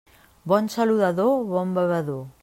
Bon 0.53 0.69
saludador, 0.75 1.35
bon 1.51 1.77
bevedor. 1.79 2.25